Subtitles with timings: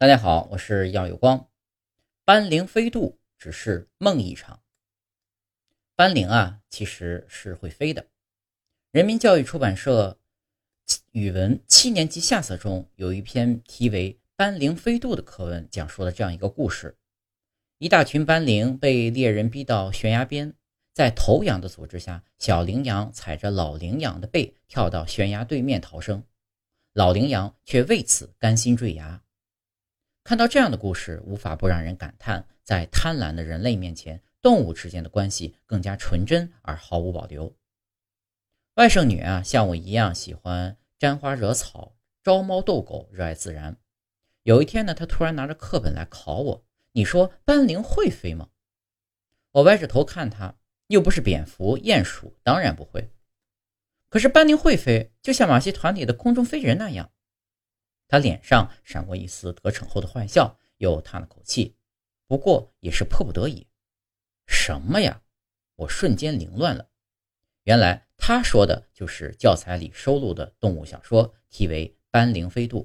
[0.00, 1.48] 大家好，我是耀有光。
[2.24, 4.60] 斑羚飞渡只是梦一场。
[5.96, 8.06] 斑羚啊，其实是会飞的。
[8.92, 10.16] 人民教育出版社
[11.10, 16.96] 语文七年级下册中有一篇题为《斑羚飞渡》的课文，讲述了这样一个故事：
[17.78, 20.54] 一大群斑羚被猎人逼到悬崖边，
[20.94, 26.22] 在头羊的组织下，小羚羊踩着老羚羊的背跳到悬崖对面逃生，
[26.92, 29.20] 老羚羊却为此甘心坠崖。
[30.28, 37.56] 看到这样的故事，无法不让人感叹，在贪婪的人类面前，动物之间的关系更加纯真而毫无保留。
[38.74, 43.78] 外甥女啊，像我一样喜欢沾花惹草、招猫逗狗，热爱自然。
[44.42, 48.50] 有一天呢，她突然拿着课本来考我：“你说斑羚会飞吗？”
[49.52, 50.56] 我歪着头看她，
[50.88, 53.10] 又不是蝙蝠、鼹鼠，当然不会。
[54.10, 57.10] 可是斑羚会飞，就像马戏团里的空中飞人那样。
[58.08, 61.76] 他脸上闪过一丝得逞后的坏笑，又叹了口气，
[62.26, 63.66] 不过也是迫不得已。
[64.46, 65.22] 什么呀？
[65.76, 66.88] 我瞬间凌乱了。
[67.64, 72.82] 原来他说的就是教材里收录的动物小说，题为《斑羚飞渡》，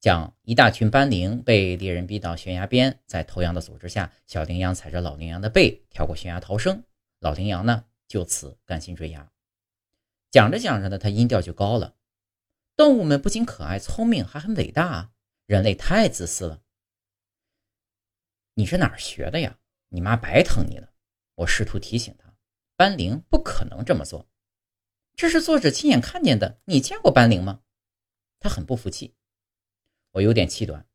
[0.00, 6.82] 讲一大群斑羚被猎人逼到悬崖边，在头羊的组织下，小羚羊踩着老羚羊的背跳过悬崖逃生，
[7.20, 9.30] 老羚羊呢就此甘心坠崖。
[10.32, 11.94] 讲着讲着呢，他音调就高了。
[12.80, 15.12] 动物们不仅可爱、聪明，还很伟大。
[15.44, 16.62] 人类太自私了。
[18.54, 19.58] 你是哪儿学的呀？
[19.90, 20.90] 你妈白疼你了。
[21.34, 22.34] 我试图提醒他，
[22.76, 24.30] 斑羚不可能这么做。
[25.14, 26.58] 这是作者亲眼看见的。
[26.64, 27.60] 你见过斑羚吗？
[28.38, 29.14] 他很不服气。
[30.12, 30.88] 我有点气短。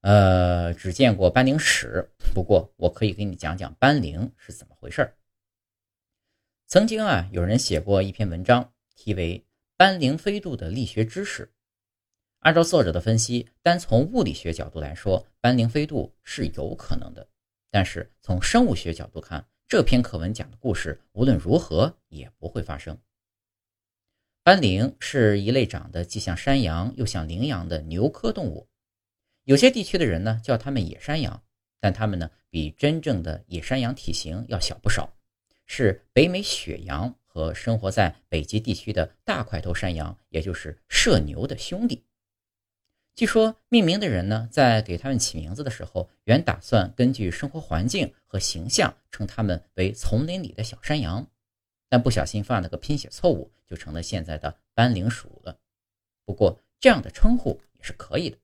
[0.00, 2.10] 呃，只见过斑羚屎。
[2.34, 5.16] 不过我可以给你讲讲斑羚是怎么回事。
[6.66, 9.46] 曾经啊，有人写过一篇文章，题为。
[9.76, 11.50] 斑羚飞渡的力学知识，
[12.38, 17.26] 按照作者的分析，单从物理学角度来说，斑羚飞渡是有可能的。
[17.72, 22.96] 但是从生物学角度看，这篇课文讲的故事无论如何也不会发生。
[24.44, 28.68] 斑羚是一类长得既像山羊又像羚羊的牛科动物，
[29.42, 31.42] 有些地区的人呢叫它们野山羊，
[31.80, 35.12] 但它们呢比真正的野山羊体型要小不少，
[35.66, 37.12] 是北美雪羊。
[37.34, 42.04] 和生活在北极地区的大块头山羊，也就是射牛的兄弟。
[43.16, 51.26] 据说命名的人呢，在给他们起名字的时候，原打算根据生活环境和形象称他们为丛林里的小山羊，
[51.88, 55.58] 但不小心犯了个拼写错误，就成了现在的斑羚鼠了。
[56.24, 58.38] 不过这样的称呼也是可以的。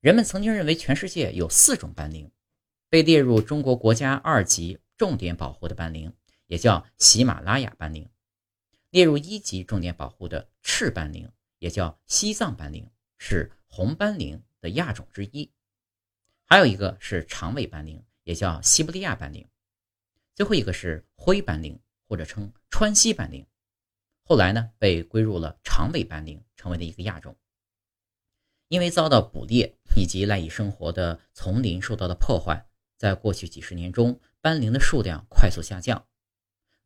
[0.00, 2.30] 人们曾经认为全世界有四种斑羚，
[2.88, 6.10] 被列入中国国家二级重点保护的斑羚。
[6.48, 8.10] 也叫喜马拉雅斑羚，
[8.90, 15.52] 列入一级重点保护的赤斑羚，也叫西藏斑羚，是红斑羚的亚种之一。
[16.46, 19.46] 还有一个是长尾斑羚，也叫西伯利亚斑羚。
[20.34, 23.46] 最后一个是灰斑羚，或者称川西斑羚。
[24.22, 27.36] 后来呢，被归入了长尾斑羚，成为了一个亚种。
[28.68, 32.66] 因为遭到捕猎以及赖以生活的丛林受到的破坏，
[32.96, 36.07] 在过去几十年中，斑羚的数量快速下降。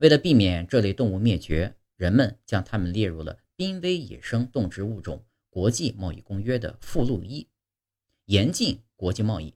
[0.03, 7.49] 为了避免这类动物灭绝，人们将它们列入了濒危野生动植物种国际贸易公约的附录一，
[8.25, 9.55] 严禁国际贸易。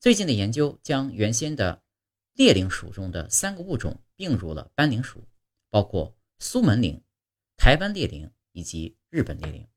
[0.00, 1.84] 最近的研究将原先的
[2.32, 5.22] 猎灵属中的三个物种并入了斑羚属，
[5.70, 7.00] 包括苏门羚、
[7.56, 9.68] 台湾猎羚以及日本猎羚。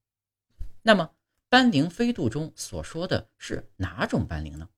[0.82, 1.14] 那么，
[1.50, 4.70] 斑羚飞渡中所说的是哪种斑羚呢？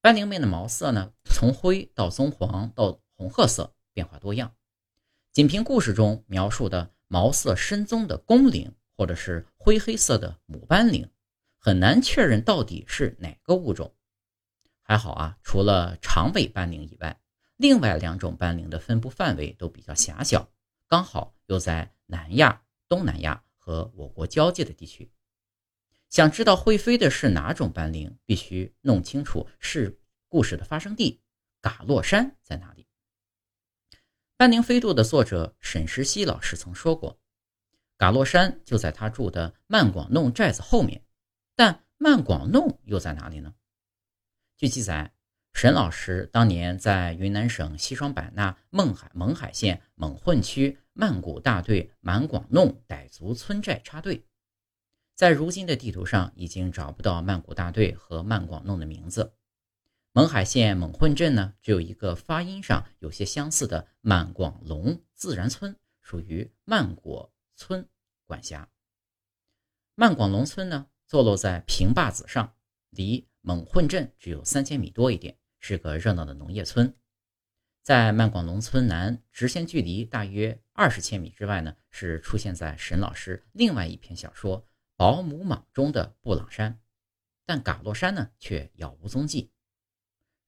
[0.00, 4.54] 斑羚们的毛色呢，从灰到棕黄到红褐色变化多样，
[5.32, 11.08] 仅凭故事中描述的毛色深棕的公羚，或者是灰黑色的母斑羚，
[11.58, 13.94] 很难确认到底是哪个物种。
[14.82, 17.20] 还好啊，除了长尾斑羚以外，
[17.56, 20.50] 另外两种斑羚的分布范围都比较狭小，
[20.88, 25.10] 刚好又在南亚、东南亚和我国交界的地区。
[26.10, 31.22] 想知道会飞的是哪种斑羚，必须弄清楚是故事的发生地
[31.60, 32.86] 嘎洛山在哪里。
[34.36, 37.20] 斑羚飞渡的作者沈石溪老师曾说过
[37.96, 41.02] ：“嘎洛山就在他住的曼广弄寨子后面。”
[41.54, 43.54] 但曼广弄又在哪里呢？
[44.56, 45.12] 据记载，
[45.52, 54.26] 沈老师当年在云南省西双版纳勐海勐海县勐混区曼谷大队满广弄傣族村寨插队，
[55.14, 59.32] 在如今的地图上已经找不到曼谷大队和曼广弄的名字。
[60.14, 67.88] 勐海县勐混镇呢，只有一个发音上有些相似的曼广龙自然村，属于曼果村
[68.24, 68.70] 管辖。
[69.96, 72.54] 曼广龙村呢，坐落在平坝子上，
[72.90, 76.96] 离勐混镇只有三千米多一点，是个热闹的农业村。
[77.82, 84.62] 在曼广农村南直线距离大约二十千米之外呢，是出现在沈老师另外一篇小说
[84.94, 86.80] 《保姆蟒》中的布朗山，
[87.44, 89.50] 但嘎洛山呢却杳无踪迹。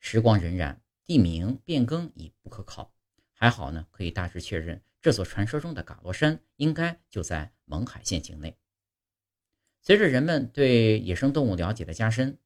[0.00, 2.92] 时光荏苒，地名变更已不可考。
[3.32, 8.56] 还好呢，可以大致确认，这座传说中的嘎罗山应该就在勐海县境内。
[9.82, 12.38] 随着人们对野生动物了解的加深，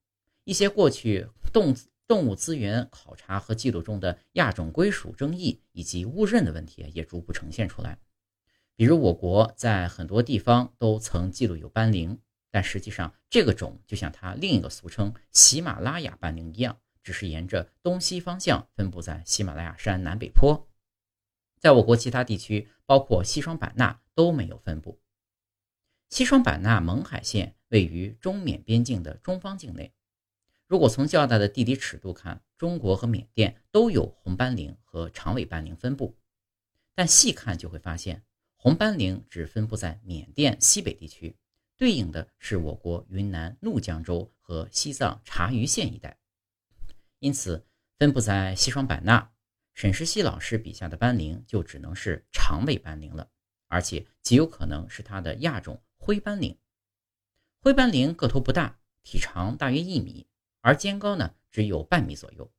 [0.45, 1.75] 一些过去动
[2.07, 7.99] 动物资源考察和记录中的亚种归属争议以及误认的问题也逐步呈现出来。
[8.75, 12.19] 比如，我国在很多地方都曾记录有斑羚，
[12.51, 20.69] 但实际上这个种就像它另一个俗称喜马拉雅斑羚一样，只是沿着东西方向分布在喜马拉雅山南北坡。
[21.59, 25.01] 在我国其他地区，包括西双版纳都没有分布。
[26.09, 29.93] 西双版纳勐海县位于中缅边境的中方境内。
[30.67, 36.17] 如果从较大的地理尺度看，中国和缅甸都有红斑羚和长尾斑羚分布，
[36.95, 38.25] 但细看就会发现，
[38.55, 41.37] 红斑羚只分布在缅甸西北地区，
[41.77, 46.20] 对应的是我国云南怒江州和西藏察隅县一带。
[47.21, 47.67] 因此，
[47.99, 49.33] 分布在西双版纳。
[49.75, 53.31] 沈石溪老师笔下的斑羚就只能是长尾斑羚了，
[53.69, 56.59] 而且极有可能是它的亚种灰斑羚。
[57.61, 60.27] 灰斑羚个头不大，体长大约一米，
[60.61, 62.53] 而肩高呢只有半米左右。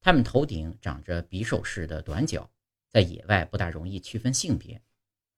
[0.00, 2.50] 它们头顶长着匕首式的短角，
[2.88, 4.82] 在野外不大容易区分性别。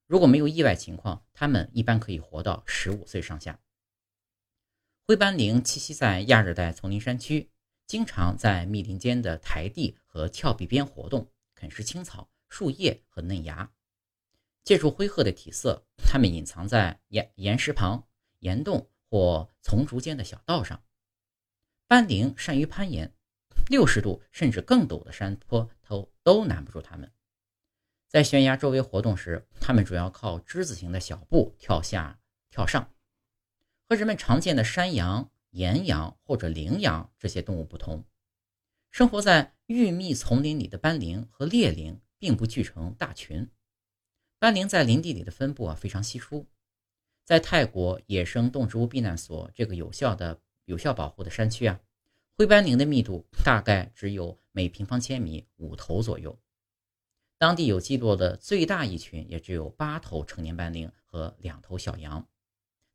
[0.07, 3.59] 如果没有意外情况，它们一般可以活到十五岁上下。
[5.07, 7.51] 灰斑羚栖息在亚热带丛林山区。
[7.87, 13.71] 经常在密林间的台地和峭壁边活动，啃食青草、树叶和嫩芽。
[14.63, 18.09] 借助灰褐的体色，它们隐藏在岩岩石旁、
[18.39, 20.83] 岩洞或丛竹间的小道上。
[21.87, 23.15] 斑羚善于攀岩，
[23.69, 27.13] 六十度甚至更陡的山坡都都难不住它们。
[28.09, 32.91] 在悬崖周围活动时，它们主要靠之字形的小步跳下、跳上，
[33.87, 35.31] 和人们常见的山羊。
[35.55, 38.05] 岩羊或者羚羊这些动物不同，
[38.91, 43.49] 生活在郁密丛林里的斑羚和猎羚并不聚成大群。
[44.41, 46.49] 斑羚在林地里的分布啊非常稀疏，
[47.25, 51.81] 在泰国野生动植物避难所这个有效的有效保护的山区啊，
[52.37, 56.37] 灰斑羚的密度大概只有每平方千米五头左右。
[57.39, 62.29] 当地有记录的最大一群也只有八头成年斑羚和两头小羊。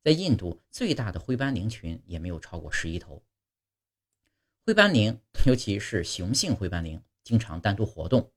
[0.03, 3.21] 在印度，最大的灰斑羚群也没有超过十一头。
[4.65, 8.31] 灰斑羚，尤其是雄性灰斑羚，经常单独活动。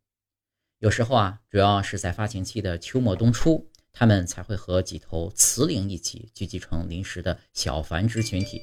[0.79, 8.61] 有时候啊，主要是在发情期的秋末冬初，它们才会和几头雌羚一起聚集成临时的小繁殖群体。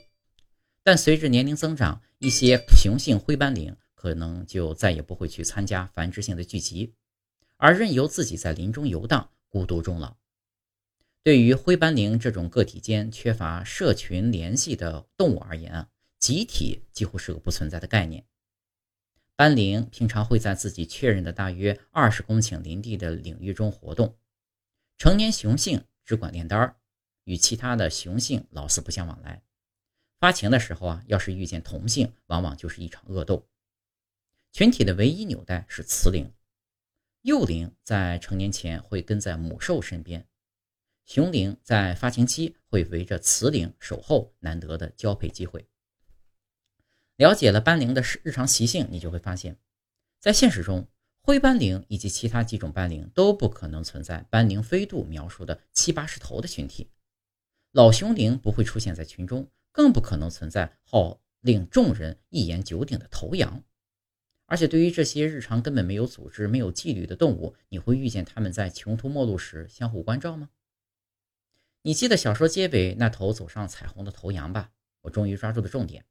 [0.84, 6.94] 但随着年龄增长，一些雄性灰斑羚可能就再也不会去参加繁殖性的聚集，
[7.56, 10.18] 而任由自己在林中游荡，孤独终老。
[11.22, 18.26] 对于灰斑羚这种个体间缺乏社群联系的动物而言啊，集体几乎是个不存在的概念。
[19.36, 24.18] 斑羚平常会在自己确认的大约二十公顷林地的领域中活动，
[24.98, 26.78] 成年雄性只管炼丹儿，
[27.26, 29.44] 与其他的雄性老死不相往来。
[30.20, 33.48] 发情的时候啊，要是遇见同性，往往就是一场恶斗。
[34.52, 36.32] 群体的唯一纽带是雌羚，
[37.22, 40.28] 幼羚在成年前会跟在母兽身边。
[41.10, 45.66] 雄羚在发情期会围着雌羚守候难得的交配机会。
[47.16, 49.58] 了解了斑羚的日常习性，你就会发现，
[50.20, 50.88] 在现实中，
[51.20, 56.92] 灰斑羚以及其他几种斑羚都不可能存在斑羚飞渡描述的七八十头的群体。
[57.72, 63.64] 老雄羚不会出现在群中，更不可能存在号令众人一言九鼎的头羊。
[64.46, 70.50] 而且，对于这些日常根本没有组织、没有纪律的动物，你会遇见它们在穷途末路时相互关照吗？
[71.82, 74.72] 你记得小说结尾那头走上彩虹的头羊吧？
[75.02, 76.06] 我终于抓住了重点。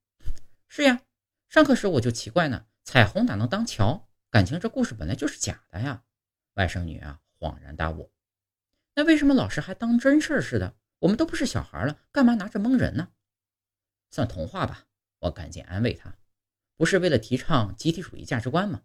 [0.66, 1.02] 是呀，
[1.48, 4.08] 上课时我就奇怪呢，彩虹哪能当桥？
[4.30, 6.04] 感情这故事本来就是假的呀！
[6.54, 8.12] 外甥女啊，恍然大悟。
[8.94, 10.76] 那为什么老师还当真事儿似的？
[11.00, 13.12] 我们都不是小孩了，干嘛拿着蒙人呢？
[14.10, 14.86] 算童话吧，
[15.20, 16.16] 我赶紧安慰他。
[16.76, 18.82] 不是为了提倡集体主义价值观吗？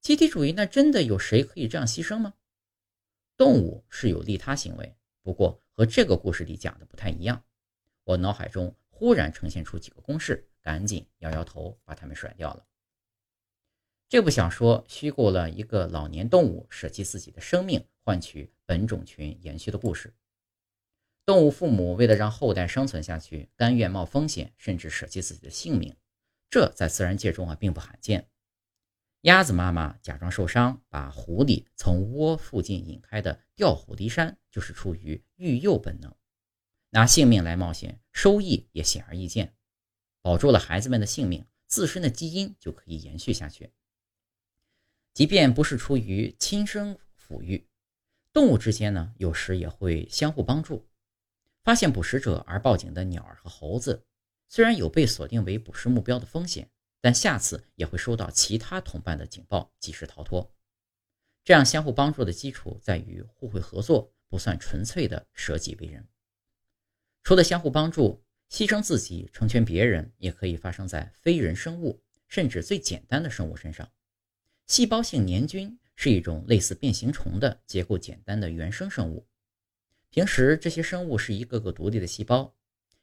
[0.00, 2.34] 集体主义那真的有谁可以这样牺牲吗？
[3.36, 5.63] 动物是有利他行为，不过。
[5.76, 7.44] 和这个故事里讲的不太一样，
[8.04, 12.64] 我脑海中忽然呈现出几个公式，赶紧摇摇头，把它们甩掉了。
[14.08, 20.14] 这部小说虚构了一个老年动物舍弃自己的生命，换取本种群延续的故事。
[21.26, 25.96] 动物父母为了让后代生存下去，甘愿冒风险，甚至舍弃自己的性命，
[26.50, 28.28] 这在自然界中啊并不罕见。
[29.22, 36.14] 鸭子妈妈假装受伤，把狐狸从窝附近引开的调虎离山，就是出于育幼本能。
[36.90, 39.56] 拿性命来冒险，收益也显而易见，
[40.22, 43.72] 保住了孩子们的性命，自身的基因就可以延续下去。
[45.12, 47.66] 即便不是出于亲生抚育，
[48.32, 50.86] 动物之间呢，有时也会相互帮助。
[51.64, 54.06] 发现捕食者而报警的鸟儿和猴子，
[54.48, 56.70] 虽然有被锁定为捕食目标的风险。
[57.00, 60.54] 但下次也会收到其他同伴的警报，及时逃脱。
[61.44, 66.04] 这样相互帮助的基础在于互惠合作，不算纯粹的舍己为人。
[67.22, 73.88] 除了相互帮助，牺牲自己成全别人，也可以发生在非人生物，甚至最简单的生物身上。
[74.66, 79.24] 细胞性黏菌是一种类似变形虫的结构简单的原生生物。
[80.10, 82.56] 平时这些生物是一个个独立的细胞，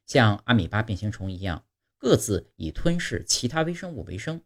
[0.05, 1.65] 像阿米巴变形虫一样。
[1.97, 4.41] 各自以吞噬其他微生物为生。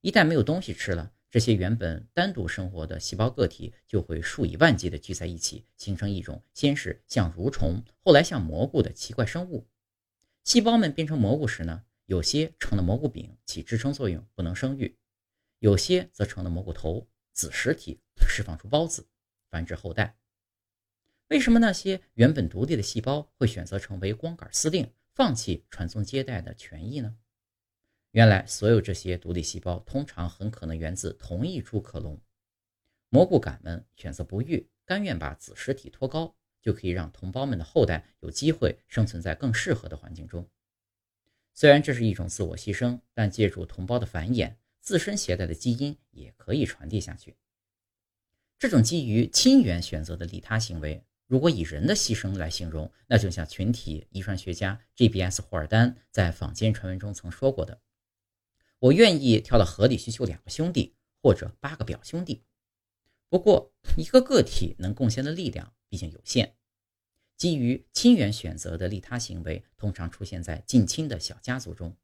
[0.00, 9.66] 一旦没有东西吃了，这些原本单独生活的细胞个体就会数以万计的聚在一起，形成一种先是像蠕虫，后来像蘑菇的奇怪生物。
[10.44, 14.94] 细胞们变成蘑菇时呢，有些成了蘑菇柄，起支撑作用，不能生育；
[15.60, 19.06] 有些则成了蘑菇头，子实体，释放出孢子，
[19.48, 20.18] 繁殖后代。
[21.28, 24.92] 为什么那些原本独立的细胞会选择成为光杆司令？
[25.14, 27.16] 放弃传宗接代的权益呢？
[28.12, 32.20] 原来，所有这些独立细胞通常很可能源自同一株克隆。
[33.08, 40.46] 蘑菇杆们选择不育，甘愿把子实体托高，就可以让同胞们的后代有机会生存在更适合的环境中。
[41.54, 47.36] 虽然这是一种自我牺牲，但借助同胞的繁衍，自身携带的基因也可以传递下去。
[48.58, 51.02] 这种基于亲缘选择的利他行为。
[51.26, 55.40] 如果以人的牺牲来形容，那就像群体遗传学家 G.B.S.
[55.40, 57.80] 霍尔丹在坊间传闻中曾说过的
[58.82, 62.42] ：“我愿意跳到河里去救两个兄弟，或者八个表兄弟。”
[63.30, 66.56] 不过，一个个体能贡献的力量毕竟有限。
[67.36, 71.96] 基于亲缘选择的利他行为，通常出现在近亲的小家族中。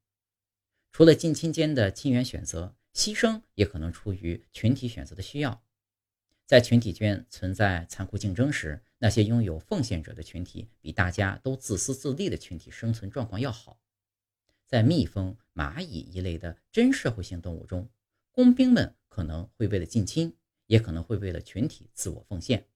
[0.92, 5.64] 除了近亲间的亲缘选择，牺牲也可能出于群体选择的需要。
[6.46, 13.80] 在群体间存在残酷竞争时，那些拥有奉献者的群体比大家都自私自利的群体生存状况要好。
[14.68, 17.88] 在蜜蜂、蚂蚁一类的真社会性动物中，
[18.30, 22.66] 工兵们可能会为了近亲，也可能会为了群体自我奉献。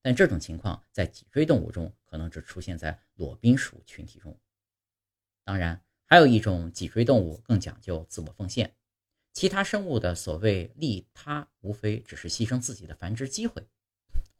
[0.00, 4.40] 但这种情况在脊椎动物中可能只出现在裸宾属群体中。
[5.44, 8.74] 当然，还有一种脊椎动物更讲究自我奉献。
[9.34, 13.68] 其他生物的所谓利他，无非只是牺牲自己的繁殖机会，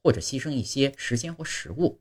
[0.03, 2.01] 或者牺牲一些时间或食物；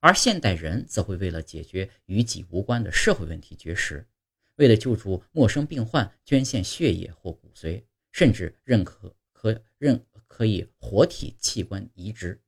[0.00, 4.06] 而现代人则会为了解决与己无关的社会问题绝食，
[4.56, 12.40] 为了救助陌生病患捐献血液或骨髓，甚至认可可认可以活体器官移植。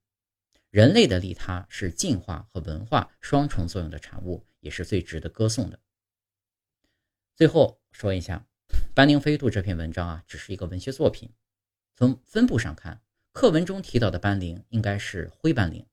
[0.70, 5.78] 人类的利他是进化和文化双重作用的产物，也是最值得歌颂的。
[7.34, 8.46] 最后说一下。
[8.94, 11.30] 斑羚飞渡这篇文章啊，只是一个文学作品。
[11.94, 15.86] 从分布上看，课文中提到的斑羚应该是灰斑羚。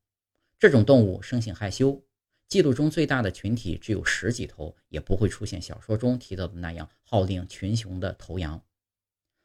[0.58, 2.04] 这种动物生性害羞，
[2.48, 8.62] 记录中最大的群体只有十几头，也不会出现小说中提到的那样号令群雄的头羊。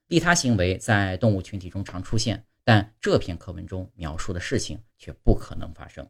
[0.08, 6.06] 利他行为在动物群体中常出现，但这篇课文中描述的事情却不可能发生。